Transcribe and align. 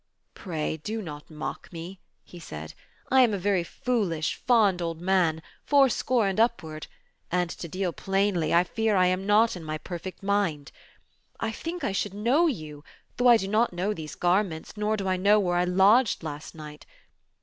"Pray 0.33 0.77
do 0.77 0.99
not 0.99 1.29
mock 1.29 1.71
me,'* 1.71 1.99
he 2.23 2.39
said. 2.39 2.73
/I 3.11 3.23
am 3.23 3.35
a 3.35 3.37
very 3.37 3.63
foolish, 3.63 4.33
fond 4.33 4.81
old 4.81 4.99
man, 4.99 5.43
four 5.63 5.89
score 5.89 6.25
and 6.27 6.39
upward, 6.39 6.87
and 7.29 7.51
to 7.51 7.67
deal 7.67 7.93
plainly, 7.93 8.51
I 8.51 8.63
fear 8.63 8.95
I 8.95 9.05
am 9.05 9.27
not 9.27 9.55
in 9.55 9.63
my 9.63 9.77
perfect 9.77 10.23
mind. 10.23 10.71
I 11.39 11.51
think 11.51 11.83
I 11.83 11.91
should 11.91 12.15
know 12.15 12.47
you, 12.47 12.83
though 13.17 13.27
I 13.27 13.37
do 13.37 13.47
not 13.47 13.73
know 13.73 13.93
these 13.93 14.15
garments, 14.15 14.75
nor 14.75 14.97
do 14.97 15.07
I 15.07 15.17
know 15.17 15.39
where 15.39 15.57
I 15.57 15.65
lodged 15.65 16.23
last 16.23 16.55
night. 16.55 16.87